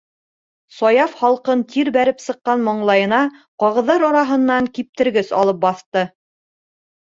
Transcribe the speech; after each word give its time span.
-Саяф 0.77 1.11
һалҡын 1.19 1.61
тир 1.73 1.91
бәреп 1.97 2.23
сыҡҡан 2.23 2.65
маңлайына 2.69 3.21
ҡағыҙҙар 3.65 4.09
араһынан 4.09 4.73
киптергес 4.81 5.33
алып 5.45 5.63
баҫты. 5.69 6.07